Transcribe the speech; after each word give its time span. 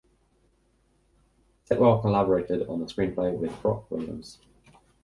Sitwell 1.65 2.01
collaborated 2.01 2.67
on 2.67 2.79
the 2.79 2.87
screenplay 2.87 3.37
with 3.37 3.61
Brock 3.61 3.91
Williams. 3.91 4.39